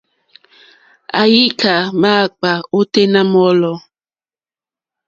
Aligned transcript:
Àyíkâ 1.19 1.73
máǎkpà 2.01 2.51
ôténá 2.77 3.19
mɔ̌lɔ̀. 3.33 3.77